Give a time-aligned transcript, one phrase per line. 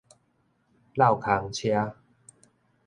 [0.95, 1.95] 落空車